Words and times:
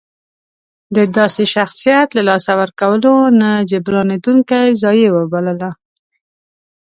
د 0.95 0.97
داسې 1.17 1.43
شخصیت 1.55 2.07
له 2.17 2.21
لاسه 2.29 2.51
ورکول 2.61 3.01
نه 3.41 3.51
جبرانېدونکې 3.69 4.61
ضایعه 4.81 5.11
وبلله. 5.17 5.71